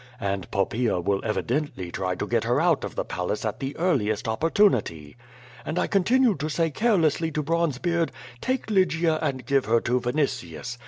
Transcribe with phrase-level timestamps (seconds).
[0.19, 4.27] And Poppaea will evidently try to get her out of the palace at the earliest
[4.27, 5.15] opportunity.
[5.63, 8.09] And I continued to say carelessly to Bronzebeard:
[8.41, 10.79] *Take Lygia and give her to Vini tius.